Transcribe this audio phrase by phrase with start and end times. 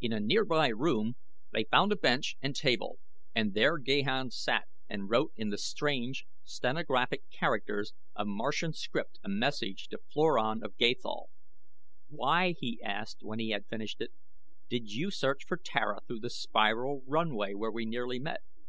[0.00, 1.16] In a nearby room
[1.52, 3.00] they found a bench and table
[3.34, 9.28] and there Gahan sat and wrote in the strange, stenographic characters of Martian script a
[9.28, 11.28] message to Floran of Gathol.
[12.08, 14.12] "Why," he asked, when he had finished it,
[14.68, 18.42] "did you search for Tara through the spiral runway where we nearly met?"